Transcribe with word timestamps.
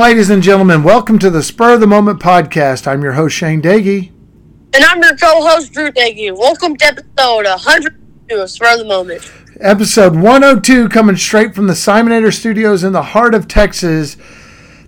Ladies 0.00 0.30
and 0.30 0.42
gentlemen. 0.42 0.82
Welcome 0.82 1.18
to 1.18 1.28
the 1.28 1.42
Spur 1.42 1.74
of 1.74 1.80
the 1.80 1.86
Moment 1.86 2.20
podcast. 2.20 2.86
I'm 2.86 3.02
your 3.02 3.12
host, 3.12 3.36
Shane 3.36 3.60
Dagey. 3.60 4.10
And 4.72 4.82
I'm 4.82 5.02
your 5.02 5.14
co-host, 5.14 5.74
Drew 5.74 5.90
Daggy. 5.90 6.34
Welcome 6.34 6.74
to 6.76 6.86
episode 6.86 7.44
102 7.44 8.34
of 8.34 8.48
Spur 8.48 8.72
of 8.72 8.78
the 8.78 8.86
Moment. 8.86 9.30
Episode 9.60 10.16
102 10.16 10.88
coming 10.88 11.16
straight 11.16 11.54
from 11.54 11.66
the 11.66 11.74
Simonator 11.74 12.32
Studios 12.32 12.82
in 12.82 12.94
the 12.94 13.02
heart 13.02 13.34
of 13.34 13.46
Texas. 13.46 14.16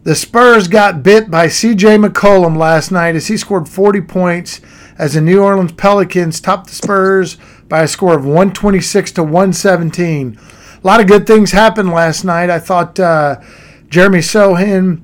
The 0.03 0.15
Spurs 0.15 0.67
got 0.67 1.03
bit 1.03 1.31
by 1.31 1.49
CJ 1.49 2.03
McCollum 2.03 2.57
last 2.57 2.91
night 2.91 3.15
as 3.15 3.27
he 3.27 3.37
scored 3.37 3.69
40 3.69 4.01
points 4.01 4.63
as 4.97 5.13
the 5.13 5.21
New 5.21 5.43
Orleans 5.43 5.73
Pelicans 5.73 6.41
topped 6.41 6.69
the 6.69 6.75
Spurs 6.75 7.37
by 7.69 7.83
a 7.83 7.89
score 7.89 8.17
of 8.17 8.25
126 8.25 9.13
to 9.13 9.23
117. 9.23 10.39
A 10.83 10.87
lot 10.87 11.03
of 11.03 11.07
good 11.07 11.27
things 11.27 11.53
happened 11.53 11.91
last 11.91 12.25
night. 12.25 12.49
I 12.49 12.59
thought 12.59 12.99
uh, 12.99 13.43
Jeremy 13.93 14.21
Sochan 14.21 15.03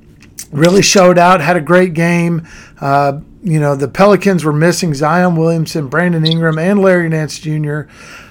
really 0.50 0.80
showed 0.80 1.18
out, 1.18 1.42
had 1.42 1.58
a 1.58 1.60
great 1.60 1.92
game. 1.92 2.48
Uh, 2.80 3.20
you 3.42 3.60
know, 3.60 3.76
the 3.76 3.86
Pelicans 3.86 4.46
were 4.46 4.52
missing 4.52 4.94
Zion 4.94 5.36
Williamson, 5.36 5.88
Brandon 5.88 6.24
Ingram, 6.24 6.58
and 6.58 6.80
Larry 6.80 7.10
Nance 7.10 7.38
Jr. 7.38 7.82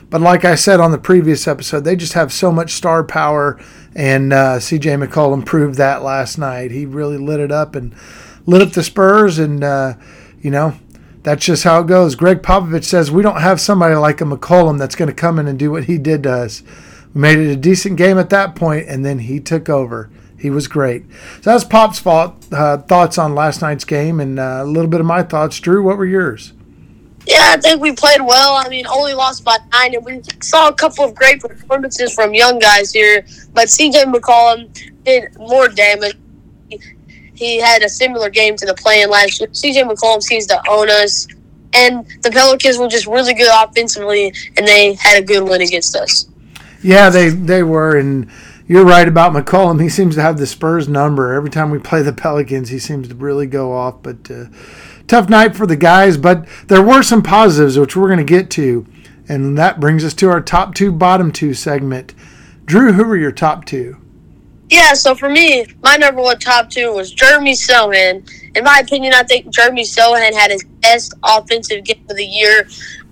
But 0.09 0.21
like 0.21 0.45
I 0.45 0.55
said 0.55 0.79
on 0.79 0.91
the 0.91 0.97
previous 0.97 1.47
episode, 1.47 1.83
they 1.83 1.95
just 1.95 2.13
have 2.13 2.33
so 2.33 2.51
much 2.51 2.73
star 2.73 3.03
power, 3.03 3.59
and 3.93 4.33
uh, 4.33 4.57
CJ 4.57 5.05
McCollum 5.05 5.45
proved 5.45 5.75
that 5.75 6.01
last 6.01 6.39
night. 6.39 6.71
He 6.71 6.87
really 6.87 7.17
lit 7.17 7.39
it 7.39 7.51
up 7.51 7.75
and 7.75 7.93
lit 8.47 8.63
up 8.63 8.71
the 8.71 8.81
Spurs, 8.81 9.37
and 9.37 9.63
uh, 9.63 9.93
you 10.41 10.49
know 10.49 10.73
that's 11.21 11.45
just 11.45 11.65
how 11.65 11.81
it 11.81 11.87
goes. 11.87 12.15
Gregg 12.15 12.41
Popovich 12.41 12.85
says 12.85 13.11
we 13.11 13.21
don't 13.21 13.41
have 13.41 13.61
somebody 13.61 13.93
like 13.93 14.21
a 14.21 14.23
McCollum 14.23 14.79
that's 14.79 14.95
going 14.95 15.09
to 15.09 15.13
come 15.13 15.37
in 15.37 15.47
and 15.47 15.59
do 15.59 15.69
what 15.69 15.83
he 15.83 15.99
did 15.99 16.23
to 16.23 16.31
us. 16.31 16.63
We 17.13 17.21
made 17.21 17.37
it 17.37 17.51
a 17.51 17.55
decent 17.55 17.97
game 17.97 18.17
at 18.17 18.31
that 18.31 18.55
point, 18.55 18.87
and 18.87 19.05
then 19.05 19.19
he 19.19 19.39
took 19.39 19.69
over. 19.69 20.09
He 20.39 20.49
was 20.49 20.67
great. 20.67 21.03
So 21.41 21.51
that's 21.51 21.63
Pop's 21.63 21.99
fault, 21.99 22.35
uh, 22.51 22.77
thoughts 22.77 23.17
on 23.17 23.33
last 23.33 23.61
night's 23.61 23.85
game 23.85 24.19
and 24.19 24.39
uh, 24.39 24.59
a 24.61 24.65
little 24.65 24.89
bit 24.89 24.99
of 24.99 25.05
my 25.05 25.23
thoughts. 25.23 25.59
Drew, 25.59 25.83
what 25.83 25.97
were 25.97 26.05
yours? 26.05 26.53
Yeah, 27.27 27.55
I 27.55 27.57
think 27.57 27.81
we 27.81 27.91
played 27.91 28.21
well. 28.21 28.55
I 28.55 28.69
mean, 28.69 28.87
only 28.87 29.13
lost 29.13 29.43
by 29.43 29.57
nine, 29.73 29.95
and 29.95 30.05
we 30.05 30.21
saw 30.41 30.69
a 30.69 30.73
couple 30.73 31.03
of 31.03 31.13
great 31.13 31.41
performances 31.41 32.13
from 32.13 32.33
young 32.33 32.57
guys 32.57 32.93
here. 32.93 33.25
But 33.53 33.67
CJ 33.67 34.13
McCollum 34.13 34.71
did 35.03 35.35
more 35.37 35.67
damage. 35.67 36.15
He 37.33 37.59
had 37.59 37.83
a 37.83 37.89
similar 37.89 38.29
game 38.29 38.55
to 38.55 38.65
the 38.65 38.73
play-in 38.73 39.09
last 39.09 39.41
year. 39.41 39.49
CJ 39.49 39.89
McCollum 39.89 40.23
seems 40.23 40.45
to 40.47 40.61
own 40.69 40.89
us, 40.89 41.27
and 41.73 42.05
the 42.21 42.31
Pelicans 42.31 42.77
were 42.77 42.87
just 42.87 43.07
really 43.07 43.33
good 43.33 43.51
offensively, 43.53 44.33
and 44.55 44.65
they 44.65 44.93
had 44.93 45.21
a 45.21 45.25
good 45.25 45.43
win 45.43 45.61
against 45.61 45.97
us. 45.97 46.29
Yeah, 46.81 47.09
they 47.09 47.29
they 47.29 47.63
were, 47.63 47.97
and 47.97 48.29
you're 48.67 48.85
right 48.85 49.07
about 49.07 49.31
McCollum. 49.31 49.81
He 49.81 49.89
seems 49.89 50.15
to 50.15 50.21
have 50.21 50.37
the 50.37 50.45
Spurs 50.45 50.89
number. 50.89 51.33
Every 51.33 51.49
time 51.49 51.71
we 51.71 51.79
play 51.79 52.01
the 52.01 52.13
Pelicans, 52.13 52.69
he 52.69 52.79
seems 52.79 53.07
to 53.07 53.15
really 53.15 53.47
go 53.47 53.73
off. 53.73 54.03
But 54.03 54.29
uh, 54.29 54.45
tough 55.07 55.29
night 55.29 55.55
for 55.55 55.65
the 55.65 55.77
guys. 55.77 56.17
But 56.17 56.47
there 56.67 56.83
were 56.83 57.01
some 57.01 57.23
positives, 57.23 57.79
which 57.79 57.95
we're 57.95 58.07
going 58.07 58.17
to 58.17 58.23
get 58.25 58.49
to. 58.51 58.85
And 59.29 59.57
that 59.57 59.79
brings 59.79 60.03
us 60.03 60.13
to 60.15 60.29
our 60.29 60.41
top 60.41 60.75
two, 60.75 60.91
bottom 60.91 61.31
two 61.31 61.53
segment. 61.53 62.13
Drew, 62.65 62.93
who 62.93 63.05
were 63.05 63.17
your 63.17 63.31
top 63.31 63.65
two? 63.65 63.97
Yeah, 64.69 64.93
so 64.93 65.15
for 65.15 65.29
me, 65.29 65.65
my 65.81 65.95
number 65.95 66.21
one 66.21 66.39
top 66.39 66.69
two 66.69 66.93
was 66.93 67.13
Jeremy 67.13 67.53
Sochan. 67.53 68.29
In 68.55 68.63
my 68.65 68.79
opinion, 68.79 69.13
I 69.13 69.23
think 69.23 69.49
Jeremy 69.49 69.83
Sochan 69.83 70.33
had 70.33 70.51
his 70.51 70.65
best 70.81 71.13
offensive 71.23 71.85
game 71.85 72.05
of 72.09 72.17
the 72.17 72.25
year. 72.25 72.67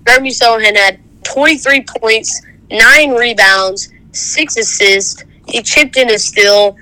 Jeremy 0.06 0.32
Sochan 0.32 0.76
had 0.76 1.00
23 1.24 1.86
points, 2.00 2.42
nine 2.70 3.12
rebounds, 3.12 3.90
six 4.12 4.58
assists, 4.58 5.24
he 5.48 5.62
chipped 5.62 5.98
in 5.98 6.10
a 6.12 6.20
steal, 6.20 6.78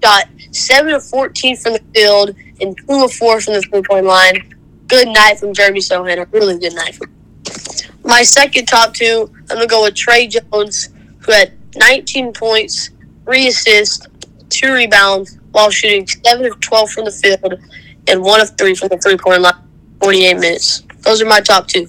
got 0.00 0.26
seven 0.52 0.94
of 0.94 1.04
fourteen 1.04 1.56
from 1.56 1.74
the 1.74 1.82
field, 1.94 2.34
and 2.60 2.76
two 2.76 3.04
of 3.04 3.12
four 3.12 3.40
from 3.40 3.54
the 3.54 3.62
three 3.62 3.82
point 3.82 4.06
line. 4.06 4.54
Good 4.88 5.08
night 5.08 5.38
from 5.38 5.54
Jeremy 5.54 5.80
Sochan. 5.80 6.18
A 6.18 6.26
really 6.26 6.58
good 6.58 6.74
night. 6.74 6.98
My 8.04 8.22
second 8.22 8.66
top 8.66 8.94
two, 8.94 9.30
I'm 9.50 9.56
gonna 9.56 9.66
go 9.66 9.84
with 9.84 9.94
Tre 9.94 10.26
Jones, 10.26 10.90
who 11.20 11.32
had 11.32 11.52
19 11.76 12.32
points, 12.32 12.90
three 13.24 13.48
assists, 13.48 14.06
two 14.50 14.72
rebounds, 14.72 15.38
while 15.52 15.70
shooting 15.70 16.06
seven 16.06 16.46
of 16.46 16.60
12 16.60 16.90
from 16.90 17.04
the 17.04 17.10
field 17.10 17.54
and 18.08 18.22
one 18.22 18.40
of 18.40 18.56
three 18.58 18.74
from 18.74 18.88
the 18.88 18.98
three 18.98 19.16
point 19.16 19.42
line. 19.42 19.54
48 20.02 20.34
minutes. 20.34 20.82
Those 21.02 21.22
are 21.22 21.26
my 21.26 21.40
top 21.40 21.68
two. 21.68 21.88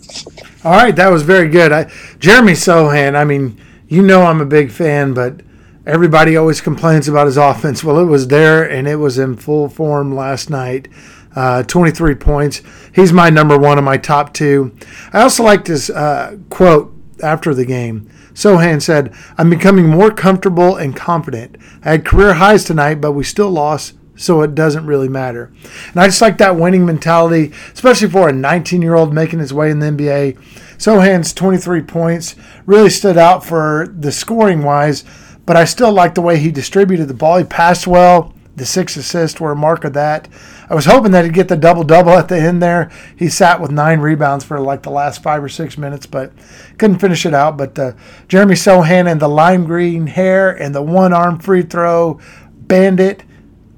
All 0.64 0.74
right, 0.74 0.96
that 0.96 1.10
was 1.10 1.24
very 1.24 1.50
good. 1.50 1.72
I, 1.72 1.92
Jeremy 2.20 2.54
Sochan, 2.54 3.16
I 3.16 3.24
mean, 3.24 3.60
you 3.88 4.02
know 4.02 4.22
I'm 4.22 4.40
a 4.40 4.46
big 4.46 4.72
fan, 4.72 5.14
but 5.14 5.42
everybody 5.86 6.38
always 6.38 6.62
complains 6.62 7.08
about 7.08 7.28
his 7.28 7.38
offense. 7.38 7.84
Well, 7.84 8.00
it 8.00 8.06
was 8.06 8.28
there 8.28 8.70
and 8.70 8.88
it 8.88 8.96
was 8.96 9.18
in 9.18 9.36
full 9.36 9.70
form 9.70 10.16
last 10.16 10.50
night. 10.50 10.88
Uh, 11.36 11.64
23 11.64 12.16
points. 12.16 12.62
He's 12.94 13.12
my 13.12 13.32
number 13.32 13.58
one 13.58 13.80
of 13.80 13.84
my 13.84 13.98
top 13.98 14.34
two. 14.34 14.76
I 15.12 15.22
also 15.22 15.44
liked 15.44 15.66
his 15.66 15.90
uh, 15.90 16.38
quote 16.50 16.96
after 17.24 17.56
the 17.56 17.66
game. 17.66 18.10
Sochan 18.34 18.82
said, 18.82 19.16
I'm 19.38 19.50
becoming 19.50 19.88
more 19.88 20.12
comfortable 20.12 20.76
and 20.76 20.96
confident. 20.96 21.58
I 21.84 21.92
had 21.92 22.06
career 22.06 22.36
highs 22.36 22.64
tonight, 22.64 23.02
but 23.02 23.14
we 23.14 23.24
still 23.24 23.50
lost, 23.50 23.96
so 24.16 24.42
it 24.42 24.54
doesn't 24.54 24.86
really 24.86 25.10
matter. 25.10 25.52
And 25.90 26.02
I 26.02 26.08
just 26.08 26.22
like 26.22 26.38
that 26.38 26.56
winning 26.56 26.86
mentality, 26.86 27.52
especially 27.74 28.10
for 28.10 28.30
a 28.30 28.34
19 28.34 28.82
year 28.82 28.96
old 28.96 29.14
making 29.14 29.40
his 29.40 29.54
way 29.54 29.72
in 29.72 29.80
the 29.80 29.88
NBA. 29.88 30.38
Sochan's 30.78 31.34
23 31.34 31.82
points 31.84 32.36
really 32.66 32.90
stood 32.90 33.18
out 33.18 33.46
for 33.46 33.88
the 33.98 34.12
scoring 34.12 34.64
wise 34.64 35.04
but 35.46 35.56
I 35.56 35.66
still 35.66 35.92
like 35.92 36.16
the 36.16 36.22
way 36.22 36.38
he 36.38 36.52
distributed 36.52 37.08
the 37.08 37.14
ball. 37.14 37.38
He 37.38 37.44
passed 37.44 37.88
well. 37.88 38.34
The 38.56 38.66
six 38.66 38.96
assists 38.96 39.40
were 39.40 39.52
a 39.52 39.56
mark 39.56 39.84
of 39.84 39.94
that. 39.94 40.30
I 40.70 40.76
was 40.76 40.86
hoping 40.86 41.12
that 41.12 41.26
he'd 41.26 41.34
get 41.34 41.48
the 41.48 41.58
double 41.58 41.84
double 41.84 42.12
at 42.12 42.28
the 42.28 42.40
end 42.40 42.62
there. 42.62 42.92
He 43.16 43.28
sat 43.28 43.60
with 43.60 43.72
nine 43.72 44.00
rebounds 44.00 44.46
for 44.46 44.60
like 44.60 44.84
the 44.84 44.92
last 44.92 45.24
five 45.24 45.44
or 45.44 45.50
six 45.50 45.76
minutes, 45.76 46.06
but 46.06 46.32
couldn't 46.78 47.00
finish 47.00 47.26
it 47.26 47.34
out. 47.34 47.58
But 47.58 47.78
uh, 47.80 47.94
Jeremy 48.28 48.54
Sochan 48.54 49.12
and 49.12 49.20
the 49.20 49.28
lime 49.28 49.66
green 49.66 50.06
hair 50.06 50.52
and 50.52 50.74
the 50.74 50.84
one 50.84 51.14
arm 51.14 51.40
free 51.40 51.64
throw 51.64 52.20
bandit 52.56 53.24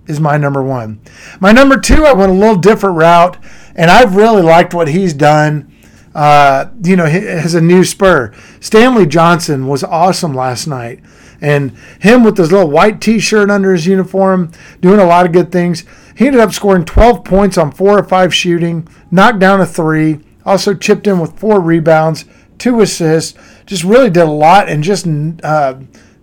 is 0.07 0.19
my 0.19 0.37
number 0.37 0.61
one. 0.61 0.99
My 1.39 1.53
number 1.53 1.79
two, 1.79 2.05
I 2.05 2.13
went 2.13 2.31
a 2.31 2.35
little 2.35 2.57
different 2.57 2.97
route, 2.97 3.37
and 3.75 3.89
I've 3.89 4.15
really 4.15 4.41
liked 4.41 4.73
what 4.73 4.89
he's 4.89 5.13
done. 5.13 5.71
Uh, 6.13 6.69
you 6.81 6.95
know, 6.95 7.05
as 7.05 7.55
a 7.55 7.61
new 7.61 7.83
spur. 7.83 8.33
Stanley 8.61 9.05
Johnson 9.05 9.67
was 9.67 9.83
awesome 9.83 10.33
last 10.33 10.65
night. 10.65 11.01
And 11.41 11.77
him 11.99 12.23
with 12.23 12.37
his 12.37 12.51
little 12.51 12.69
white 12.69 13.01
t 13.01 13.19
shirt 13.19 13.49
under 13.49 13.73
his 13.73 13.85
uniform, 13.87 14.51
doing 14.81 14.99
a 14.99 15.05
lot 15.05 15.25
of 15.25 15.31
good 15.31 15.51
things. 15.51 15.83
He 16.15 16.27
ended 16.27 16.41
up 16.41 16.53
scoring 16.53 16.85
12 16.85 17.23
points 17.23 17.57
on 17.57 17.71
four 17.71 17.99
or 17.99 18.03
five 18.03 18.33
shooting, 18.33 18.87
knocked 19.11 19.39
down 19.39 19.61
a 19.61 19.65
three, 19.65 20.19
also 20.45 20.73
chipped 20.73 21.07
in 21.07 21.19
with 21.19 21.37
four 21.37 21.59
rebounds, 21.59 22.25
two 22.57 22.79
assists, 22.81 23.37
just 23.65 23.83
really 23.83 24.09
did 24.09 24.23
a 24.23 24.31
lot 24.31 24.69
in 24.69 24.81
just 24.81 25.07
uh, 25.43 25.75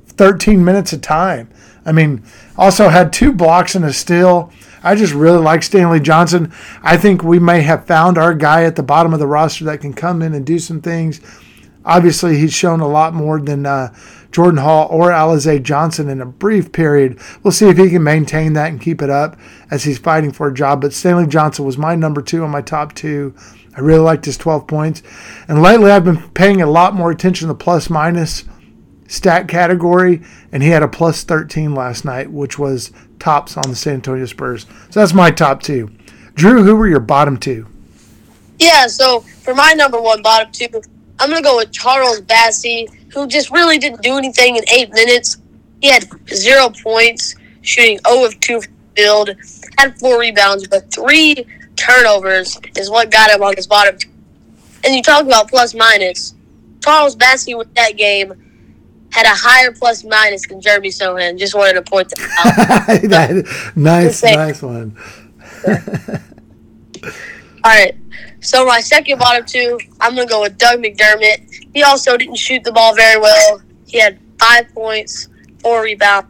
13 0.06 0.64
minutes 0.64 0.92
of 0.92 1.02
time. 1.02 1.48
I 1.84 1.92
mean, 1.92 2.22
also 2.56 2.88
had 2.88 3.12
two 3.12 3.32
blocks 3.32 3.74
and 3.74 3.84
a 3.84 3.92
steal. 3.92 4.52
I 4.84 4.94
just 4.94 5.14
really 5.14 5.38
like 5.38 5.62
Stanley 5.62 6.00
Johnson. 6.00 6.52
I 6.82 6.96
think 6.96 7.22
we 7.22 7.38
may 7.38 7.62
have 7.62 7.86
found 7.86 8.18
our 8.18 8.34
guy 8.34 8.64
at 8.64 8.76
the 8.76 8.82
bottom 8.82 9.12
of 9.12 9.20
the 9.20 9.26
roster 9.26 9.64
that 9.66 9.80
can 9.80 9.92
come 9.92 10.22
in 10.22 10.34
and 10.34 10.44
do 10.44 10.58
some 10.58 10.80
things. 10.80 11.20
Obviously, 11.84 12.38
he's 12.38 12.52
shown 12.52 12.80
a 12.80 12.88
lot 12.88 13.14
more 13.14 13.40
than 13.40 13.66
uh, 13.66 13.94
Jordan 14.30 14.60
Hall 14.60 14.88
or 14.90 15.10
Alize 15.10 15.62
Johnson 15.62 16.08
in 16.08 16.20
a 16.20 16.26
brief 16.26 16.72
period. 16.72 17.18
We'll 17.42 17.52
see 17.52 17.68
if 17.68 17.76
he 17.76 17.90
can 17.90 18.02
maintain 18.02 18.52
that 18.54 18.70
and 18.70 18.80
keep 18.80 19.02
it 19.02 19.10
up 19.10 19.38
as 19.70 19.84
he's 19.84 19.98
fighting 19.98 20.32
for 20.32 20.48
a 20.48 20.54
job. 20.54 20.80
But 20.80 20.92
Stanley 20.92 21.26
Johnson 21.26 21.64
was 21.64 21.78
my 21.78 21.94
number 21.94 22.22
two 22.22 22.44
on 22.44 22.50
my 22.50 22.62
top 22.62 22.94
two. 22.94 23.34
I 23.76 23.80
really 23.80 24.00
liked 24.00 24.24
his 24.24 24.36
12 24.36 24.66
points. 24.66 25.02
And 25.48 25.62
lately, 25.62 25.90
I've 25.90 26.04
been 26.04 26.30
paying 26.30 26.62
a 26.62 26.70
lot 26.70 26.94
more 26.94 27.10
attention 27.10 27.48
to 27.48 27.54
the 27.54 27.58
plus 27.58 27.90
minus 27.90 28.44
stat 29.06 29.48
category, 29.48 30.22
and 30.50 30.62
he 30.62 30.70
had 30.70 30.82
a 30.82 30.88
plus 30.88 31.24
13 31.24 31.74
last 31.74 32.04
night, 32.04 32.30
which 32.30 32.58
was 32.58 32.92
tops 33.18 33.56
on 33.56 33.64
the 33.68 33.76
San 33.76 33.94
Antonio 33.94 34.26
Spurs. 34.26 34.66
So 34.90 35.00
that's 35.00 35.14
my 35.14 35.30
top 35.30 35.62
two. 35.62 35.90
Drew, 36.34 36.64
who 36.64 36.76
were 36.76 36.88
your 36.88 37.00
bottom 37.00 37.36
two? 37.36 37.66
Yeah, 38.58 38.86
so 38.86 39.20
for 39.20 39.54
my 39.54 39.72
number 39.72 40.00
one 40.00 40.22
bottom 40.22 40.52
two, 40.52 40.68
I'm 41.22 41.30
going 41.30 41.40
to 41.40 41.48
go 41.48 41.56
with 41.56 41.70
Charles 41.70 42.20
Bassey 42.22 42.88
who 43.14 43.28
just 43.28 43.52
really 43.52 43.78
didn't 43.78 44.02
do 44.02 44.16
anything 44.16 44.56
in 44.56 44.68
eight 44.68 44.92
minutes. 44.92 45.36
He 45.80 45.88
had 45.88 46.04
zero 46.28 46.68
points, 46.68 47.36
shooting 47.60 48.00
0 48.08 48.24
of 48.24 48.40
2 48.40 48.60
field, 48.96 49.30
had 49.78 49.96
four 50.00 50.18
rebounds, 50.18 50.66
but 50.66 50.92
three 50.92 51.46
turnovers 51.76 52.58
is 52.76 52.90
what 52.90 53.12
got 53.12 53.30
him 53.30 53.40
on 53.40 53.54
his 53.54 53.68
bottom. 53.68 53.96
And 54.84 54.96
you 54.96 55.02
talk 55.02 55.24
about 55.24 55.48
plus 55.48 55.74
minus. 55.74 56.34
Charles 56.82 57.14
Bassey 57.14 57.56
with 57.56 57.72
that 57.74 57.96
game 57.96 58.32
had 59.10 59.24
a 59.26 59.36
higher 59.36 59.70
plus 59.70 60.02
minus 60.02 60.48
than 60.48 60.60
Jeremy 60.60 60.88
Sochan. 60.88 61.38
Just 61.38 61.54
wanted 61.54 61.74
to 61.74 61.82
point 61.82 62.08
that 62.10 63.44
out. 63.44 63.76
nice, 63.76 64.24
nice 64.24 64.60
one. 64.60 64.96
All 67.64 67.70
right. 67.70 67.94
So 68.42 68.66
my 68.66 68.80
second 68.80 69.18
bottom 69.18 69.46
two, 69.46 69.78
I'm 70.00 70.16
gonna 70.16 70.26
go 70.26 70.42
with 70.42 70.58
Doug 70.58 70.80
McDermott. 70.80 71.68
He 71.72 71.84
also 71.84 72.16
didn't 72.16 72.36
shoot 72.36 72.64
the 72.64 72.72
ball 72.72 72.94
very 72.94 73.20
well. 73.20 73.62
He 73.86 74.00
had 74.00 74.18
five 74.38 74.68
points, 74.74 75.28
four 75.60 75.82
rebounds, 75.82 76.28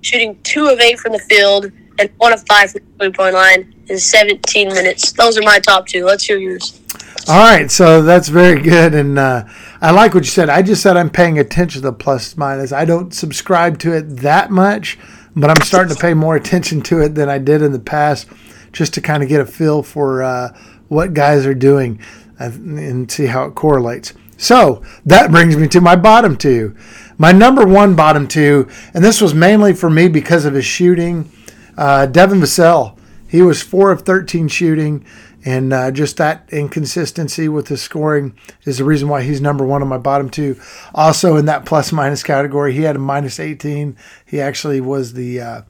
shooting 0.00 0.38
two 0.44 0.68
of 0.68 0.78
eight 0.78 1.00
from 1.00 1.12
the 1.12 1.18
field, 1.18 1.72
and 1.98 2.10
one 2.18 2.32
of 2.32 2.46
five 2.46 2.70
from 2.70 2.82
the 2.82 3.04
three 3.04 3.12
point 3.12 3.34
line 3.34 3.74
in 3.88 3.98
17 3.98 4.68
minutes. 4.68 5.10
Those 5.12 5.36
are 5.36 5.42
my 5.42 5.58
top 5.58 5.88
two. 5.88 6.04
Let's 6.04 6.24
hear 6.24 6.38
yours. 6.38 6.80
All 7.26 7.40
right, 7.40 7.70
so 7.70 8.02
that's 8.02 8.28
very 8.28 8.62
good, 8.62 8.94
and 8.94 9.18
uh, 9.18 9.44
I 9.80 9.90
like 9.90 10.14
what 10.14 10.22
you 10.22 10.30
said. 10.30 10.48
I 10.48 10.62
just 10.62 10.80
said 10.80 10.96
I'm 10.96 11.10
paying 11.10 11.38
attention 11.40 11.82
to 11.82 11.88
the 11.88 11.92
plus 11.92 12.36
minus. 12.36 12.72
I 12.72 12.84
don't 12.84 13.12
subscribe 13.12 13.78
to 13.80 13.92
it 13.94 14.02
that 14.18 14.50
much, 14.50 14.96
but 15.34 15.50
I'm 15.50 15.62
starting 15.62 15.94
to 15.94 16.00
pay 16.00 16.14
more 16.14 16.36
attention 16.36 16.82
to 16.82 17.00
it 17.00 17.16
than 17.16 17.28
I 17.28 17.38
did 17.38 17.62
in 17.62 17.72
the 17.72 17.80
past, 17.80 18.28
just 18.72 18.94
to 18.94 19.00
kind 19.00 19.24
of 19.24 19.28
get 19.28 19.40
a 19.40 19.46
feel 19.46 19.82
for 19.82 20.22
uh, 20.22 20.56
what 20.88 21.14
guys 21.14 21.46
are 21.46 21.54
doing 21.54 22.00
and 22.38 23.10
see 23.10 23.26
how 23.26 23.44
it 23.44 23.54
correlates. 23.54 24.12
So 24.36 24.82
that 25.04 25.30
brings 25.30 25.56
me 25.56 25.66
to 25.68 25.80
my 25.80 25.96
bottom 25.96 26.36
two. 26.36 26.76
My 27.18 27.32
number 27.32 27.66
one 27.66 27.96
bottom 27.96 28.28
two, 28.28 28.68
and 28.94 29.04
this 29.04 29.20
was 29.20 29.34
mainly 29.34 29.74
for 29.74 29.90
me 29.90 30.08
because 30.08 30.44
of 30.44 30.54
his 30.54 30.64
shooting. 30.64 31.30
Uh, 31.76 32.06
Devin 32.06 32.40
Vassell, 32.40 32.96
he 33.28 33.42
was 33.42 33.62
four 33.62 33.90
of 33.90 34.02
13 34.02 34.46
shooting, 34.46 35.04
and 35.44 35.72
uh, 35.72 35.90
just 35.90 36.16
that 36.18 36.48
inconsistency 36.52 37.48
with 37.48 37.66
his 37.66 37.82
scoring 37.82 38.36
is 38.64 38.78
the 38.78 38.84
reason 38.84 39.08
why 39.08 39.22
he's 39.22 39.40
number 39.40 39.66
one 39.66 39.82
on 39.82 39.88
my 39.88 39.98
bottom 39.98 40.30
two. 40.30 40.60
Also 40.94 41.36
in 41.36 41.46
that 41.46 41.66
plus 41.66 41.90
minus 41.90 42.22
category, 42.22 42.72
he 42.72 42.82
had 42.82 42.96
a 42.96 43.00
minus 43.00 43.40
18. 43.40 43.96
He 44.24 44.40
actually 44.40 44.80
was 44.80 45.14
the 45.14 45.40
uh, 45.40 45.62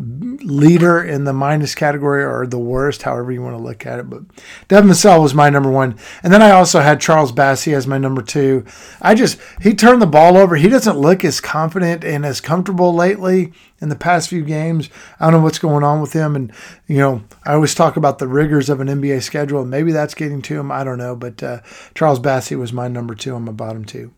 leader 0.00 1.02
in 1.02 1.24
the 1.24 1.32
minus 1.32 1.74
category 1.74 2.24
or 2.24 2.46
the 2.46 2.58
worst, 2.58 3.02
however 3.02 3.30
you 3.30 3.42
want 3.42 3.54
to 3.54 3.62
look 3.62 3.84
at 3.84 3.98
it. 3.98 4.08
But 4.08 4.22
Devin 4.68 4.90
Vassell 4.90 5.20
was 5.20 5.34
my 5.34 5.50
number 5.50 5.70
one. 5.70 5.98
And 6.22 6.32
then 6.32 6.40
I 6.40 6.52
also 6.52 6.80
had 6.80 7.02
Charles 7.02 7.32
Bassey 7.32 7.74
as 7.74 7.86
my 7.86 7.98
number 7.98 8.22
two. 8.22 8.64
I 9.02 9.14
just, 9.14 9.38
he 9.60 9.74
turned 9.74 10.00
the 10.00 10.06
ball 10.06 10.38
over. 10.38 10.56
He 10.56 10.70
doesn't 10.70 10.98
look 10.98 11.22
as 11.22 11.40
confident 11.40 12.02
and 12.02 12.24
as 12.24 12.40
comfortable 12.40 12.94
lately 12.94 13.52
in 13.80 13.90
the 13.90 13.96
past 13.96 14.30
few 14.30 14.42
games. 14.42 14.88
I 15.18 15.26
don't 15.26 15.34
know 15.34 15.44
what's 15.44 15.58
going 15.58 15.84
on 15.84 16.00
with 16.00 16.14
him. 16.14 16.34
And, 16.34 16.50
you 16.86 16.96
know, 16.96 17.22
I 17.44 17.52
always 17.52 17.74
talk 17.74 17.98
about 17.98 18.18
the 18.18 18.28
rigors 18.28 18.70
of 18.70 18.80
an 18.80 18.88
NBA 18.88 19.22
schedule. 19.22 19.60
And 19.60 19.70
maybe 19.70 19.92
that's 19.92 20.14
getting 20.14 20.40
to 20.42 20.58
him. 20.58 20.72
I 20.72 20.82
don't 20.82 20.98
know. 20.98 21.14
But 21.14 21.42
uh, 21.42 21.60
Charles 21.94 22.20
Bassey 22.20 22.58
was 22.58 22.72
my 22.72 22.88
number 22.88 23.14
two 23.14 23.34
on 23.34 23.44
my 23.44 23.52
bottom 23.52 23.84
two. 23.84 24.14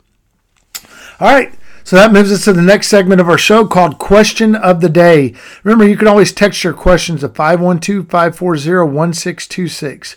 All 1.19 1.33
right. 1.33 1.53
So 1.85 1.97
that 1.97 2.13
moves 2.13 2.33
us 2.33 2.45
to 2.45 2.53
the 2.53 2.63
next 2.63 2.89
segment 2.89 3.21
of 3.21 3.29
our 3.29 3.39
show 3.39 3.67
called 3.67 3.99
Question 3.99 4.55
of 4.55 4.81
the 4.81 4.89
Day. 4.89 5.35
Remember, 5.65 5.87
you 5.87 5.97
can 5.97 6.09
always 6.09 6.33
text 6.33 6.63
your 6.63 6.73
questions 6.73 7.25
at 7.25 7.35
512 7.35 8.09
540 8.09 8.69
1626. 8.93 10.17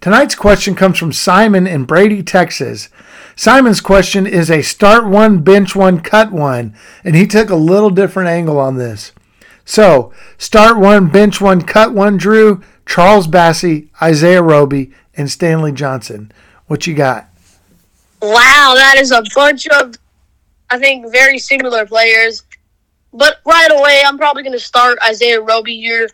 Tonight's 0.00 0.34
question 0.34 0.74
comes 0.74 0.98
from 0.98 1.12
Simon 1.12 1.66
in 1.66 1.84
Brady, 1.84 2.22
Texas. 2.22 2.88
Simon's 3.36 3.80
question 3.80 4.26
is 4.26 4.50
a 4.50 4.62
start 4.62 5.06
one, 5.06 5.40
bench 5.40 5.74
one, 5.74 6.00
cut 6.00 6.32
one, 6.32 6.74
and 7.04 7.16
he 7.16 7.26
took 7.26 7.50
a 7.50 7.56
little 7.56 7.90
different 7.90 8.28
angle 8.28 8.58
on 8.58 8.76
this. 8.76 9.12
So, 9.64 10.12
start 10.36 10.78
one, 10.78 11.08
bench 11.08 11.40
one, 11.40 11.62
cut 11.62 11.92
one, 11.92 12.16
Drew, 12.16 12.62
Charles 12.86 13.28
Bassey, 13.28 13.88
Isaiah 14.02 14.42
Roby, 14.42 14.90
and 15.14 15.30
Stanley 15.30 15.72
Johnson. 15.72 16.32
What 16.66 16.86
you 16.86 16.94
got? 16.94 17.28
Wow, 18.22 18.74
that 18.76 18.96
is 18.98 19.10
a 19.10 19.22
bunch 19.34 19.66
of 19.68 19.94
I 20.70 20.78
think 20.78 21.10
very 21.12 21.38
similar 21.38 21.86
players. 21.86 22.42
But 23.12 23.38
right 23.44 23.70
away, 23.72 24.02
I'm 24.06 24.18
probably 24.18 24.42
going 24.42 24.52
to 24.52 24.60
start 24.60 24.98
Isaiah 25.04 25.40
Roby 25.40 25.76
here. 25.80 26.08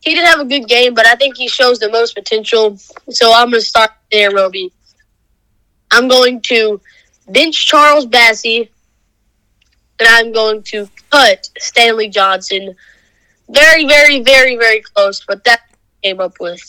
He 0.00 0.14
did 0.14 0.24
have 0.24 0.40
a 0.40 0.44
good 0.46 0.66
game, 0.66 0.94
but 0.94 1.06
I 1.06 1.14
think 1.14 1.36
he 1.36 1.48
shows 1.48 1.78
the 1.78 1.90
most 1.90 2.14
potential. 2.14 2.78
So 3.10 3.32
I'm 3.32 3.50
going 3.50 3.60
to 3.60 3.66
start 3.66 3.90
Isaiah 4.12 4.30
Roby. 4.30 4.72
I'm 5.90 6.08
going 6.08 6.40
to 6.42 6.80
bench 7.28 7.66
Charles 7.66 8.06
Bassey, 8.06 8.70
and 9.98 10.08
I'm 10.08 10.32
going 10.32 10.62
to 10.64 10.88
cut 11.10 11.50
Stanley 11.58 12.08
Johnson. 12.08 12.74
Very, 13.50 13.86
very, 13.86 14.22
very, 14.22 14.56
very 14.56 14.80
close, 14.80 15.22
but 15.26 15.44
that 15.44 15.60
came 16.02 16.20
up 16.20 16.40
with. 16.40 16.62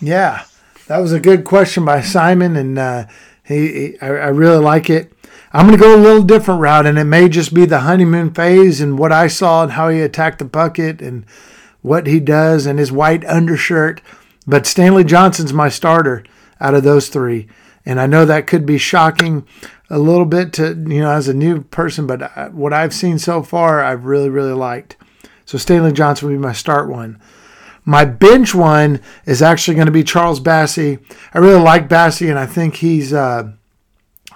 Yeah, 0.00 0.44
that 0.86 0.98
was 0.98 1.12
a 1.12 1.20
good 1.20 1.44
question 1.44 1.84
by 1.84 2.00
Simon, 2.00 2.56
and 2.56 2.78
uh, 2.78 3.06
he, 3.44 3.68
he 3.68 4.00
I, 4.00 4.06
I 4.06 4.28
really 4.28 4.62
like 4.62 4.88
it. 4.88 5.12
I'm 5.56 5.66
going 5.66 5.78
to 5.78 5.82
go 5.82 5.96
a 5.96 5.96
little 5.96 6.22
different 6.22 6.60
route, 6.60 6.84
and 6.84 6.98
it 6.98 7.04
may 7.04 7.30
just 7.30 7.54
be 7.54 7.64
the 7.64 7.80
honeymoon 7.80 8.34
phase 8.34 8.82
and 8.82 8.98
what 8.98 9.10
I 9.10 9.26
saw 9.26 9.62
and 9.62 9.72
how 9.72 9.88
he 9.88 10.02
attacked 10.02 10.38
the 10.38 10.44
bucket 10.44 11.00
and 11.00 11.24
what 11.80 12.06
he 12.06 12.20
does 12.20 12.66
and 12.66 12.78
his 12.78 12.92
white 12.92 13.24
undershirt. 13.24 14.02
But 14.46 14.66
Stanley 14.66 15.02
Johnson's 15.02 15.54
my 15.54 15.70
starter 15.70 16.24
out 16.60 16.74
of 16.74 16.84
those 16.84 17.08
three. 17.08 17.48
And 17.86 17.98
I 17.98 18.06
know 18.06 18.26
that 18.26 18.46
could 18.46 18.66
be 18.66 18.76
shocking 18.76 19.46
a 19.88 19.98
little 19.98 20.26
bit 20.26 20.52
to, 20.54 20.74
you 20.88 21.00
know, 21.00 21.10
as 21.10 21.26
a 21.26 21.32
new 21.32 21.62
person, 21.62 22.06
but 22.06 22.52
what 22.52 22.74
I've 22.74 22.92
seen 22.92 23.18
so 23.18 23.42
far, 23.42 23.82
I've 23.82 24.04
really, 24.04 24.28
really 24.28 24.52
liked. 24.52 24.98
So 25.46 25.56
Stanley 25.56 25.92
Johnson 25.92 26.28
would 26.28 26.34
be 26.34 26.38
my 26.38 26.52
start 26.52 26.90
one. 26.90 27.18
My 27.82 28.04
bench 28.04 28.54
one 28.54 29.00
is 29.24 29.40
actually 29.40 29.76
going 29.76 29.86
to 29.86 29.90
be 29.90 30.04
Charles 30.04 30.38
Bassey. 30.38 31.02
I 31.32 31.38
really 31.38 31.62
like 31.62 31.88
Bassey, 31.88 32.28
and 32.28 32.38
I 32.38 32.44
think 32.44 32.74
he's 32.74 33.14
uh, 33.14 33.52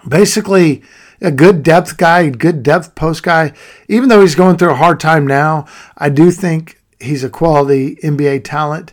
basically 0.08 0.82
a 1.20 1.31
good 1.31 1.62
depth 1.62 1.96
guy, 1.96 2.28
good 2.31 2.62
depth 2.62 2.94
post 2.94 3.22
guy. 3.22 3.52
Even 3.88 4.08
though 4.08 4.20
he's 4.20 4.34
going 4.34 4.56
through 4.56 4.72
a 4.72 4.76
hard 4.76 5.00
time 5.00 5.26
now, 5.26 5.67
I 5.96 6.08
do 6.08 6.31
think 6.31 6.81
he's 6.99 7.25
a 7.25 7.31
quality 7.31 7.96
NBA 7.96 8.44
talent. 8.44 8.93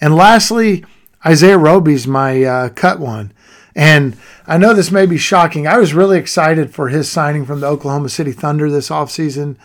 And 0.00 0.14
lastly, 0.14 0.84
Isaiah 1.24 1.58
Roby's 1.58 2.06
my 2.06 2.42
uh, 2.44 2.68
cut 2.70 3.00
one. 3.00 3.32
And 3.74 4.16
I 4.46 4.58
know 4.58 4.74
this 4.74 4.90
may 4.90 5.06
be 5.06 5.18
shocking. 5.18 5.66
I 5.66 5.78
was 5.78 5.94
really 5.94 6.18
excited 6.18 6.74
for 6.74 6.88
his 6.88 7.10
signing 7.10 7.44
from 7.44 7.60
the 7.60 7.68
Oklahoma 7.68 8.08
City 8.08 8.32
Thunder 8.32 8.70
this 8.70 8.88
offseason. 8.88 9.56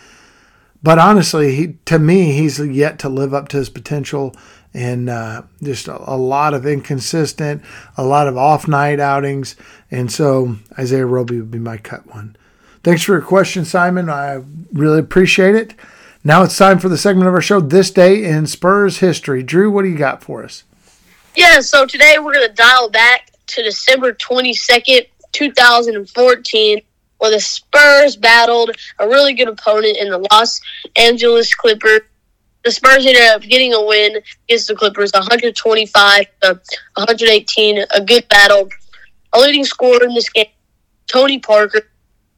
But 0.82 0.98
honestly, 0.98 1.54
he, 1.54 1.78
to 1.86 1.98
me, 1.98 2.32
he's 2.32 2.60
yet 2.60 2.98
to 3.00 3.08
live 3.08 3.32
up 3.32 3.48
to 3.48 3.56
his 3.56 3.70
potential 3.70 4.36
and 4.74 5.08
uh, 5.08 5.42
just 5.62 5.86
a, 5.86 6.10
a, 6.10 6.16
lot 6.16 6.52
of 6.52 6.66
inconsistent, 6.66 7.62
a 7.96 8.04
lot 8.04 8.26
of 8.26 8.36
off 8.36 8.66
night 8.66 8.98
outings. 8.98 9.54
And 9.90 10.10
so 10.10 10.56
Isaiah 10.76 11.06
Roby 11.06 11.38
would 11.38 11.50
be 11.50 11.60
my 11.60 11.76
cut 11.76 12.12
one. 12.12 12.36
Thanks 12.82 13.02
for 13.02 13.12
your 13.12 13.22
question, 13.22 13.64
Simon. 13.64 14.10
I 14.10 14.42
really 14.72 14.98
appreciate 14.98 15.54
it. 15.54 15.74
Now 16.24 16.42
it's 16.42 16.58
time 16.58 16.78
for 16.78 16.88
the 16.88 16.98
segment 16.98 17.28
of 17.28 17.34
our 17.34 17.40
show, 17.40 17.60
This 17.60 17.90
Day 17.90 18.24
in 18.24 18.46
Spurs 18.46 18.98
History. 18.98 19.42
Drew, 19.42 19.70
what 19.70 19.82
do 19.82 19.88
you 19.88 19.96
got 19.96 20.22
for 20.22 20.42
us? 20.42 20.64
Yeah, 21.36 21.60
so 21.60 21.86
today 21.86 22.16
we're 22.18 22.32
going 22.32 22.48
to 22.48 22.54
dial 22.54 22.90
back 22.90 23.30
to 23.48 23.62
December 23.62 24.12
22nd, 24.12 25.06
2014, 25.32 26.80
where 27.18 27.30
the 27.30 27.40
Spurs 27.40 28.16
battled 28.16 28.70
a 28.98 29.08
really 29.08 29.34
good 29.34 29.48
opponent 29.48 29.96
in 29.98 30.10
the 30.10 30.26
Los 30.32 30.60
Angeles 30.96 31.54
Clippers 31.54 32.00
the 32.64 32.70
Spurs 32.70 33.06
ended 33.06 33.22
up 33.30 33.42
getting 33.42 33.74
a 33.74 33.84
win 33.84 34.16
against 34.48 34.68
the 34.68 34.74
Clippers, 34.74 35.12
125 35.12 36.26
to 36.42 36.60
118. 36.94 37.84
A 37.90 38.00
good 38.00 38.26
battle. 38.28 38.68
A 39.34 39.38
leading 39.38 39.64
scorer 39.64 40.04
in 40.04 40.14
this 40.14 40.30
game, 40.30 40.46
Tony 41.06 41.38
Parker, 41.38 41.82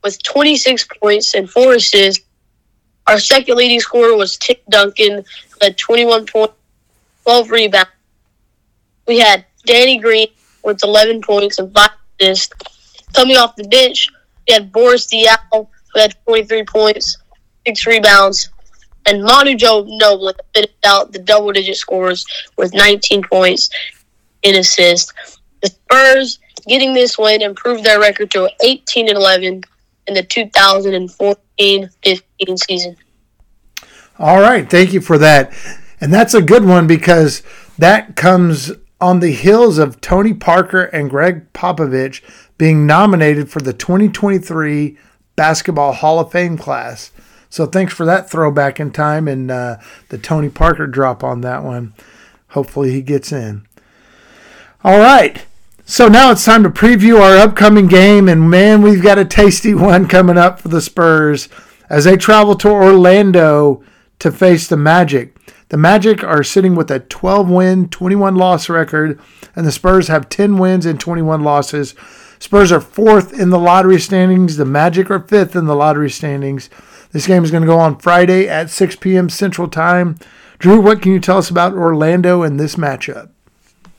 with 0.03 0.21
26 0.23 0.89
points 1.01 1.35
and 1.35 1.49
four 1.49 1.75
assists. 1.75 2.25
Our 3.07 3.21
second 3.21 3.57
leading 3.57 3.79
scorer 3.79 4.17
was 4.17 4.37
Tim 4.37 4.57
Duncan, 4.69 5.19
who 5.19 5.59
had 5.63 5.79
21 5.79 6.27
points, 6.27 6.55
12 7.23 7.51
rebounds. 7.51 7.91
We 9.07 9.21
had 9.21 9.45
Danny 9.65 9.99
Green 9.99 10.29
with 10.65 10.83
11 10.83 11.23
points 11.23 11.61
and 11.61 11.73
five 11.73 11.91
assists. 12.21 12.53
Coming 13.15 13.37
off 13.37 13.55
the 13.55 13.69
bench, 13.69 14.09
we 14.49 14.55
had 14.55 14.73
Boris 14.73 15.07
Diaw, 15.07 15.37
who 15.53 16.01
had 16.01 16.17
23 16.25 16.65
points, 16.65 17.17
six 17.65 17.87
rebounds, 17.87 18.49
and 19.07 19.23
Manu 19.23 19.55
Joe 19.55 19.85
Ginobili 19.85 20.35
finished 20.55 20.75
out 20.85 21.13
the 21.13 21.21
double 21.21 21.53
digit 21.53 21.77
scores 21.77 22.27
with 22.57 22.75
19 22.75 23.23
points 23.31 23.71
in 24.43 24.57
assists. 24.57 25.13
The 25.63 25.69
Spurs 25.69 26.41
getting 26.67 26.93
this 26.93 27.17
win 27.19 27.43
improved 27.43 27.85
their 27.85 28.01
record 28.01 28.31
to 28.33 28.51
18 28.63 29.09
and 29.09 29.17
11 29.17 29.63
in 30.07 30.15
the 30.15 30.23
2014-15 30.23 32.59
season. 32.59 32.97
All 34.19 34.41
right, 34.41 34.69
thank 34.69 34.93
you 34.93 35.01
for 35.01 35.19
that. 35.19 35.53
And 36.01 36.13
that's 36.13 36.35
a 36.35 36.43
good 36.43 36.65
one 36.65 36.87
because 36.87 37.43
that 37.79 38.17
comes 38.17 38.73
on 39.01 39.21
the 39.21 39.33
heels 39.33 39.79
of 39.79 40.01
Tony 40.01 40.35
Parker 40.35 40.85
and 40.85 41.11
Gregg 41.11 41.53
Popovich 41.53 42.23
being 42.59 42.87
nominated 42.87 43.51
for 43.51 43.61
the 43.61 43.73
2023 43.73 44.97
Basketball 45.37 45.93
Hall 45.93 46.19
of 46.19 46.33
Fame 46.33 46.57
class. 46.57 47.13
So 47.57 47.65
thanks 47.65 47.95
for 47.95 48.05
that 48.05 48.29
throwback 48.29 48.79
in 48.79 48.91
time 48.91 49.27
and 49.27 49.51
uh, 49.51 49.79
the 50.11 50.19
Tony 50.19 50.51
Parker 50.51 50.87
drop 50.87 51.25
on 51.25 51.41
that 51.41 51.65
one. 51.65 51.95
Hopefully 52.49 52.93
he 52.93 53.01
gets 53.01 53.33
in. 53.33 53.67
All 54.85 54.99
right. 54.99 55.43
So 55.87 56.07
now 56.07 56.31
it's 56.31 56.45
time 56.45 56.65
to 56.65 56.69
preview 56.69 57.19
our 57.19 57.39
upcoming 57.39 57.87
game, 57.87 58.29
and 58.29 58.51
man, 58.51 58.83
we've 58.83 59.03
got 59.03 59.17
a 59.17 59.25
tasty 59.25 59.73
one 59.75 60.07
coming 60.07 60.37
up 60.37 60.61
for 60.61 60.69
the 60.69 60.83
Spurs 60.83 61.49
as 61.89 62.05
they 62.05 62.19
travel 62.19 62.57
to 62.57 62.69
Orlando 62.69 63.83
to 64.19 64.31
face 64.31 64.69
the 64.69 64.77
Magic. 64.77 65.35
The 65.71 65.79
Magic 65.79 66.23
are 66.23 66.45
sitting 66.45 66.75
with 66.75 66.91
a 66.91 67.01
12 67.01 67.49
win, 67.49 67.89
21 67.89 68.37
loss 68.37 68.69
record, 68.69 69.19
and 69.55 69.67
the 69.67 69.73
Spurs 69.73 70.09
have 70.09 70.29
10 70.29 70.59
wins 70.59 70.85
and 70.85 71.01
21 71.01 71.43
losses. 71.43 71.95
Spurs 72.39 72.71
are 72.71 72.83
fourth 72.83 73.33
in 73.33 73.49
the 73.49 73.59
lottery 73.59 73.99
standings. 73.99 74.59
The 74.59 74.67
Magic 74.67 75.11
are 75.11 75.21
fifth 75.21 75.57
in 75.57 75.65
the 75.65 75.75
lottery 75.75 76.11
standings. 76.11 76.69
This 77.13 77.27
game 77.27 77.45
is 77.45 77.51
going 77.51 77.63
to 77.63 77.67
go 77.67 77.79
on 77.79 77.99
Friday 77.99 78.49
at 78.49 78.71
6 78.71 78.97
p.m. 78.97 79.29
Central 79.29 79.69
Time. 79.69 80.19
Drew, 80.59 80.81
what 80.81 81.03
can 81.03 81.13
you 81.13 81.21
tell 81.21 81.39
us 81.39 81.51
about 81.51 81.75
Orlando 81.75 82.43
and 82.43 82.59
this 82.59 82.77
matchup? 82.77 83.31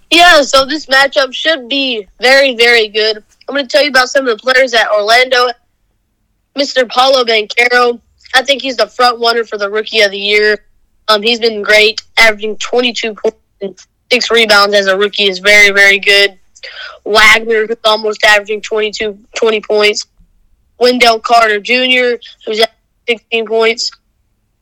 Yeah, 0.10 0.42
so 0.42 0.66
this 0.66 0.86
matchup 0.86 1.34
should 1.34 1.68
be 1.68 2.08
very, 2.20 2.56
very 2.56 2.88
good. 2.88 3.18
I'm 3.48 3.56
going 3.56 3.66
to 3.66 3.70
tell 3.70 3.84
you 3.84 3.90
about 3.90 4.10
some 4.10 4.28
of 4.28 4.38
the 4.38 4.42
players 4.42 4.74
at 4.74 4.90
Orlando. 4.90 5.48
Mr. 6.56 6.90
Paolo 6.90 7.24
Banchero, 7.24 8.00
I 8.34 8.42
think 8.42 8.62
he's 8.62 8.78
the 8.78 8.88
front 8.88 9.20
runner 9.20 9.44
for 9.44 9.58
the 9.58 9.70
Rookie 9.70 10.02
of 10.02 10.12
the 10.12 10.18
Year. 10.18 10.66
Um, 11.08 11.22
he's 11.22 11.40
been 11.40 11.62
great, 11.62 12.02
averaging 12.18 12.58
22 12.58 13.14
points 13.14 13.38
and 13.62 13.86
six 14.12 14.32
rebounds 14.32 14.74
as 14.74 14.88
a 14.88 14.98
rookie 14.98 15.28
is 15.28 15.40
very, 15.40 15.72
very 15.72 16.00
good. 16.00 16.38
Wagner, 17.06 17.68
who's 17.68 17.78
almost 17.86 18.24
averaging 18.24 18.62
22, 18.62 19.18
20 19.36 19.62
points. 19.62 20.06
Wendell 20.80 21.20
Carter 21.20 21.60
Jr., 21.60 22.20
who's 22.46 22.62
16 23.08 23.46
points. 23.46 23.92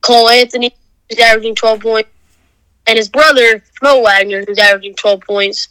Cole 0.00 0.28
Anthony, 0.28 0.74
who's 1.08 1.18
averaging 1.18 1.54
12 1.54 1.80
points 1.80 2.10
and 2.86 2.96
his 2.96 3.08
brother 3.08 3.62
Mo 3.82 4.02
Wagner, 4.02 4.44
who's 4.46 4.58
averaging 4.58 4.94
12 4.94 5.20
points, 5.22 5.68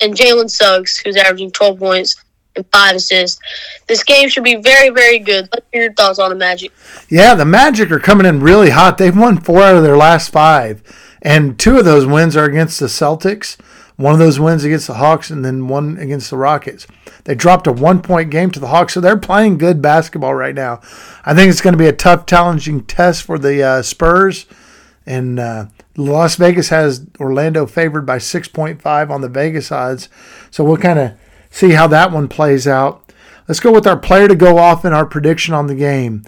and 0.00 0.14
Jalen 0.14 0.50
Suggs, 0.50 0.98
who's 0.98 1.16
averaging 1.16 1.50
12 1.50 1.78
points 1.78 2.16
and 2.56 2.66
five 2.72 2.96
assists. 2.96 3.40
This 3.86 4.04
game 4.04 4.28
should 4.28 4.44
be 4.44 4.56
very, 4.56 4.90
very 4.90 5.18
good. 5.18 5.48
Let's 5.52 5.66
hear 5.72 5.84
your 5.84 5.92
thoughts 5.94 6.18
on 6.18 6.30
the 6.30 6.36
Magic. 6.36 6.72
Yeah, 7.08 7.34
the 7.34 7.44
Magic 7.44 7.90
are 7.90 8.00
coming 8.00 8.26
in 8.26 8.40
really 8.40 8.70
hot. 8.70 8.98
They've 8.98 9.16
won 9.16 9.38
four 9.40 9.62
out 9.62 9.76
of 9.76 9.82
their 9.82 9.96
last 9.96 10.30
five, 10.30 10.82
and 11.22 11.58
two 11.58 11.78
of 11.78 11.84
those 11.84 12.04
wins 12.04 12.36
are 12.36 12.44
against 12.44 12.80
the 12.80 12.86
Celtics. 12.86 13.56
One 14.02 14.14
of 14.14 14.18
those 14.18 14.40
wins 14.40 14.64
against 14.64 14.88
the 14.88 14.94
Hawks, 14.94 15.30
and 15.30 15.44
then 15.44 15.68
one 15.68 15.96
against 15.96 16.28
the 16.28 16.36
Rockets. 16.36 16.88
They 17.22 17.36
dropped 17.36 17.68
a 17.68 17.72
one 17.72 18.02
point 18.02 18.30
game 18.30 18.50
to 18.50 18.58
the 18.58 18.66
Hawks, 18.66 18.94
so 18.94 19.00
they're 19.00 19.16
playing 19.16 19.58
good 19.58 19.80
basketball 19.80 20.34
right 20.34 20.56
now. 20.56 20.80
I 21.24 21.34
think 21.34 21.50
it's 21.50 21.60
going 21.60 21.74
to 21.74 21.78
be 21.78 21.86
a 21.86 21.92
tough, 21.92 22.26
challenging 22.26 22.84
test 22.84 23.22
for 23.22 23.38
the 23.38 23.62
uh, 23.62 23.82
Spurs. 23.82 24.46
And 25.06 25.38
uh, 25.38 25.66
Las 25.96 26.34
Vegas 26.34 26.70
has 26.70 27.06
Orlando 27.20 27.64
favored 27.64 28.04
by 28.04 28.18
6.5 28.18 29.08
on 29.08 29.20
the 29.20 29.28
Vegas 29.28 29.70
odds. 29.70 30.08
So 30.50 30.64
we'll 30.64 30.78
kind 30.78 30.98
of 30.98 31.12
see 31.50 31.70
how 31.70 31.86
that 31.86 32.10
one 32.10 32.26
plays 32.26 32.66
out. 32.66 33.12
Let's 33.46 33.60
go 33.60 33.70
with 33.70 33.86
our 33.86 33.96
player 33.96 34.26
to 34.26 34.34
go 34.34 34.58
off 34.58 34.84
in 34.84 34.92
our 34.92 35.06
prediction 35.06 35.54
on 35.54 35.68
the 35.68 35.76
game. 35.76 36.24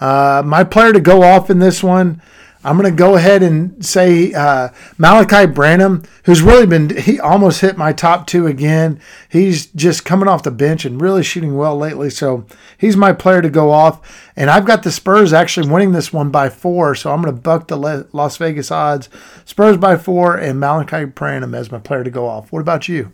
Uh, 0.00 0.42
my 0.46 0.64
player 0.64 0.94
to 0.94 1.00
go 1.00 1.22
off 1.22 1.50
in 1.50 1.58
this 1.58 1.82
one, 1.82 2.22
I'm 2.64 2.76
going 2.76 2.90
to 2.90 2.96
go 2.96 3.14
ahead 3.14 3.42
and 3.42 3.84
say 3.84 4.32
uh, 4.32 4.70
Malaki 4.98 5.54
Branham, 5.54 6.02
who's 6.24 6.42
really 6.42 6.66
been, 6.66 6.96
he 6.96 7.20
almost 7.20 7.60
hit 7.60 7.76
my 7.76 7.92
top 7.92 8.26
two 8.26 8.46
again. 8.46 9.00
He's 9.28 9.66
just 9.66 10.04
coming 10.04 10.28
off 10.28 10.42
the 10.42 10.50
bench 10.50 10.84
and 10.84 11.00
really 11.00 11.22
shooting 11.22 11.56
well 11.56 11.76
lately. 11.76 12.10
So 12.10 12.46
he's 12.76 12.96
my 12.96 13.12
player 13.12 13.42
to 13.42 13.48
go 13.48 13.70
off. 13.70 14.28
And 14.34 14.50
I've 14.50 14.66
got 14.66 14.82
the 14.82 14.90
Spurs 14.90 15.32
actually 15.32 15.70
winning 15.70 15.92
this 15.92 16.12
one 16.12 16.30
by 16.30 16.48
four. 16.48 16.96
So 16.96 17.12
I'm 17.12 17.22
going 17.22 17.34
to 17.34 17.40
buck 17.40 17.68
the 17.68 18.06
Las 18.12 18.36
Vegas 18.38 18.72
odds. 18.72 19.08
Spurs 19.44 19.76
by 19.76 19.96
four 19.96 20.36
and 20.36 20.60
Malaki 20.60 21.14
Branham 21.14 21.54
as 21.54 21.70
my 21.70 21.78
player 21.78 22.02
to 22.02 22.10
go 22.10 22.26
off. 22.26 22.50
What 22.50 22.60
about 22.60 22.88
you? 22.88 23.12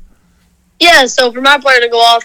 Yeah, 0.80 1.04
so 1.06 1.30
for 1.30 1.42
my 1.42 1.58
player 1.58 1.80
to 1.80 1.88
go 1.88 1.98
off, 1.98 2.24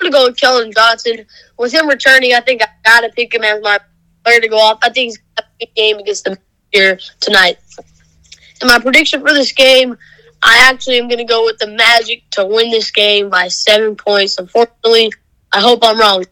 I'm 0.00 0.10
going 0.10 0.12
to 0.12 0.16
go 0.18 0.24
with 0.26 0.36
Keldon 0.36 0.74
Johnson. 0.74 1.24
With 1.58 1.72
him 1.72 1.88
returning, 1.88 2.34
I 2.34 2.40
think 2.40 2.62
I 2.62 2.68
got 2.84 3.00
to 3.00 3.08
pick 3.08 3.34
him 3.34 3.42
as 3.42 3.62
my 3.62 3.80
player 4.24 4.40
to 4.40 4.48
go 4.48 4.58
off. 4.58 4.78
I 4.82 4.90
think 4.90 5.06
he's 5.06 5.18
got 5.18 5.44
a 5.44 5.48
big 5.58 5.74
game 5.74 5.98
against 5.98 6.24
the 6.24 6.38
here 6.72 6.98
tonight. 7.20 7.58
And 8.60 8.68
my 8.68 8.78
prediction 8.78 9.20
for 9.20 9.32
this 9.32 9.52
game, 9.52 9.96
I 10.42 10.68
actually 10.70 10.98
am 10.98 11.08
going 11.08 11.18
to 11.18 11.24
go 11.24 11.44
with 11.44 11.58
the 11.58 11.68
Magic 11.68 12.28
to 12.32 12.44
win 12.44 12.70
this 12.70 12.90
game 12.90 13.30
by 13.30 13.48
seven 13.48 13.96
points. 13.96 14.38
Unfortunately, 14.38 15.12
I 15.52 15.60
hope 15.60 15.80
I'm 15.82 15.98
wrong. 15.98 16.24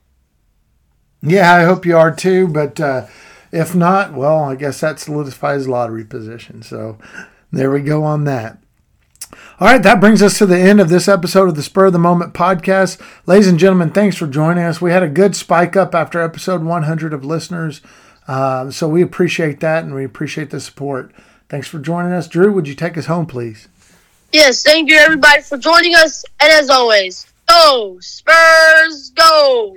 Yeah, 1.22 1.52
I 1.54 1.64
hope 1.64 1.86
you 1.86 1.96
are 1.96 2.14
too. 2.14 2.48
But 2.48 2.80
uh, 2.80 3.06
if 3.52 3.74
not, 3.74 4.12
well, 4.12 4.44
I 4.44 4.54
guess 4.54 4.80
that 4.80 5.00
solidifies 5.00 5.68
lottery 5.68 6.04
position. 6.04 6.62
So 6.62 6.98
there 7.52 7.70
we 7.70 7.80
go 7.80 8.04
on 8.04 8.24
that. 8.24 8.58
All 9.58 9.68
right, 9.68 9.82
that 9.82 10.00
brings 10.00 10.22
us 10.22 10.38
to 10.38 10.46
the 10.46 10.58
end 10.58 10.80
of 10.80 10.88
this 10.88 11.08
episode 11.08 11.48
of 11.48 11.56
the 11.56 11.62
Spur 11.62 11.86
of 11.86 11.92
the 11.92 11.98
Moment 11.98 12.34
podcast. 12.34 13.00
Ladies 13.26 13.48
and 13.48 13.58
gentlemen, 13.58 13.90
thanks 13.90 14.16
for 14.16 14.26
joining 14.26 14.64
us. 14.64 14.80
We 14.80 14.92
had 14.92 15.02
a 15.02 15.08
good 15.08 15.34
spike 15.34 15.76
up 15.76 15.94
after 15.94 16.20
episode 16.20 16.62
100 16.62 17.12
of 17.12 17.24
listeners. 17.24 17.80
Uh, 18.28 18.70
so 18.70 18.88
we 18.88 19.02
appreciate 19.02 19.60
that 19.60 19.84
and 19.84 19.94
we 19.94 20.04
appreciate 20.04 20.50
the 20.50 20.60
support. 20.60 21.12
Thanks 21.48 21.68
for 21.68 21.78
joining 21.78 22.12
us. 22.12 22.26
Drew, 22.26 22.52
would 22.52 22.66
you 22.66 22.74
take 22.74 22.98
us 22.98 23.06
home, 23.06 23.26
please? 23.26 23.68
Yes, 24.32 24.62
thank 24.62 24.90
you 24.90 24.96
everybody 24.96 25.42
for 25.42 25.56
joining 25.56 25.94
us. 25.94 26.24
And 26.40 26.52
as 26.52 26.68
always, 26.68 27.26
go 27.48 27.98
Spurs, 28.00 29.10
go! 29.10 29.76